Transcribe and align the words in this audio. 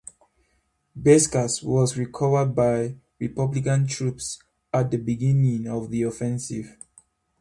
Biescas 0.99 1.61
was 1.63 1.95
recovered 1.95 2.55
by 2.55 2.95
Republican 3.19 3.85
troops 3.85 4.41
at 4.73 4.89
the 4.89 4.97
beginning 4.97 5.67
of 5.67 5.91
the 5.91 6.01
offensive. 6.01 6.75